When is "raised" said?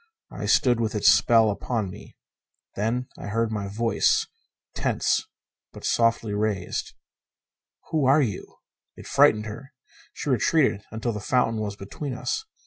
6.33-6.93